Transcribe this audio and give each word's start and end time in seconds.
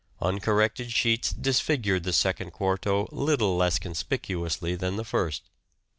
Uncorrected 0.19 0.91
sheets 0.91 1.29
disfigured 1.31 2.01
the 2.05 2.11
second 2.11 2.49
quarto 2.49 3.07
little 3.11 3.55
less 3.55 3.77
conspicuously 3.77 4.73
than 4.73 4.95
the 4.95 5.05
first." 5.05 5.47